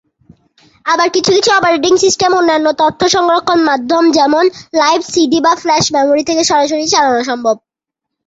[0.85, 4.43] আবার কিছু কিছু অপারেটিং সিস্টেম অন্যান্য তথ্য সংরক্ষণ মাধ্যম যেমন
[4.75, 7.55] লাইভ সিডি বা ফ্ল্যাশ মেমরি থেকে সরাসরি চালানো সম্ভব।